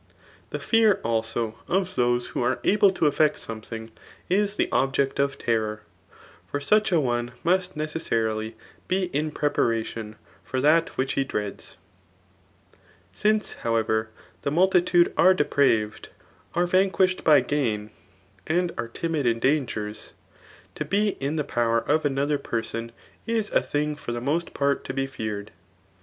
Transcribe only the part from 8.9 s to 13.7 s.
in preparation []for that which liedoeads»3• Since,